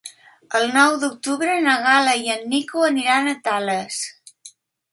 El 0.59 0.63
nou 0.77 0.93
d'octubre 1.03 1.59
na 1.67 1.75
Gal·la 1.85 2.17
i 2.23 2.33
en 2.37 2.49
Nico 2.55 2.89
aniran 2.89 3.33
a 3.35 3.37
Tales. 3.51 4.03